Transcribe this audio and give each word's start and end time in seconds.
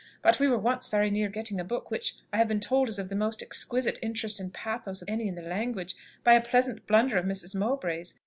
But 0.23 0.39
we 0.39 0.47
were 0.47 0.57
once 0.57 0.87
very 0.87 1.11
near 1.11 1.29
getting 1.29 1.59
a 1.59 1.63
book, 1.63 1.91
which, 1.91 2.15
I 2.33 2.37
have 2.37 2.47
been 2.47 2.59
told, 2.59 2.89
is 2.89 2.97
of 2.97 3.09
the 3.09 3.15
most 3.15 3.43
exquisite 3.43 3.99
interest 4.01 4.39
and 4.39 4.51
pathos 4.51 5.03
of 5.03 5.07
any 5.07 5.27
in 5.27 5.35
the 5.35 5.43
language, 5.43 5.95
by 6.23 6.33
a 6.33 6.41
pleasant 6.41 6.87
blunder 6.87 7.17
of 7.19 7.25
Mrs. 7.25 7.53
Mowbray's. 7.53 8.15